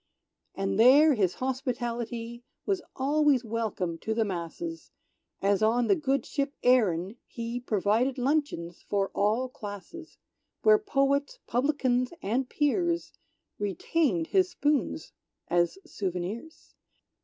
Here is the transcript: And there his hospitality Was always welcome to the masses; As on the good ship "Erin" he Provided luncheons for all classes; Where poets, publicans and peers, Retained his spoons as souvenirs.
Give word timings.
And 0.55 0.79
there 0.79 1.13
his 1.13 1.35
hospitality 1.35 2.43
Was 2.65 2.81
always 2.95 3.43
welcome 3.45 3.99
to 3.99 4.15
the 4.15 4.25
masses; 4.25 4.89
As 5.43 5.61
on 5.61 5.85
the 5.85 5.95
good 5.95 6.25
ship 6.25 6.55
"Erin" 6.63 7.17
he 7.27 7.59
Provided 7.59 8.17
luncheons 8.17 8.83
for 8.89 9.09
all 9.13 9.47
classes; 9.47 10.17
Where 10.63 10.79
poets, 10.79 11.37
publicans 11.45 12.13
and 12.23 12.49
peers, 12.49 13.13
Retained 13.59 14.25
his 14.33 14.49
spoons 14.49 15.13
as 15.49 15.77
souvenirs. 15.85 16.73